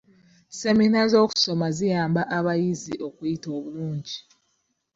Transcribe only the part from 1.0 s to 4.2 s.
z'okusoma ziyamba abayizi okuyita obulungi.